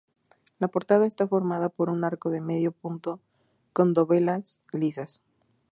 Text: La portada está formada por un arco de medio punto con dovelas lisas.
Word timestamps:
La 0.57 0.67
portada 0.67 1.05
está 1.05 1.27
formada 1.27 1.69
por 1.69 1.87
un 1.91 2.03
arco 2.03 2.31
de 2.31 2.41
medio 2.41 2.71
punto 2.71 3.19
con 3.71 3.93
dovelas 3.93 4.59
lisas. 4.71 5.21